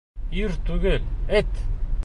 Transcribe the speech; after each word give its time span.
Ир 0.45 0.55
түгел, 0.69 1.05
эт! 1.41 1.55